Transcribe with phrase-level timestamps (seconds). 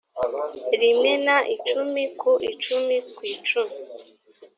[0.81, 3.75] rimwe na icumi ku icumi kwicumi